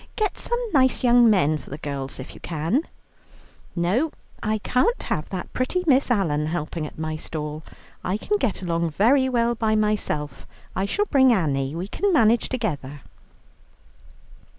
Get 0.15 0.39
some 0.39 0.57
nice 0.73 1.03
young 1.03 1.29
men 1.29 1.59
for 1.59 1.69
the 1.69 1.77
girls, 1.77 2.19
if 2.19 2.33
you 2.33 2.39
can." 2.39 2.87
"No, 3.75 4.11
I 4.41 4.57
can't 4.57 5.03
have 5.03 5.29
that 5.29 5.53
pretty 5.53 5.83
Miss 5.85 6.09
Allan 6.09 6.47
helping 6.47 6.87
at 6.87 6.97
my 6.97 7.15
stall, 7.15 7.61
I 8.03 8.17
can 8.17 8.39
get 8.39 8.63
along 8.63 8.89
very 8.89 9.29
well 9.29 9.53
by 9.53 9.75
myself. 9.75 10.47
I 10.75 10.85
shall 10.85 11.05
bring 11.05 11.31
Annie; 11.31 11.75
we 11.75 11.87
can 11.87 12.11
manage 12.11 12.49
together." 12.49 13.01